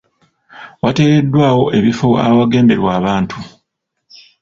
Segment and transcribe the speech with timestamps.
[0.83, 3.37] Wateereddwawo ebifo awagemberwa abantu.